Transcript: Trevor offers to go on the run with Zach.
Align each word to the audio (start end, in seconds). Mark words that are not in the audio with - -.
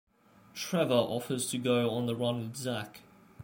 Trevor 0.55 0.95
offers 0.95 1.47
to 1.51 1.59
go 1.59 1.91
on 1.91 2.07
the 2.07 2.15
run 2.15 2.39
with 2.41 2.55
Zach. 2.57 3.01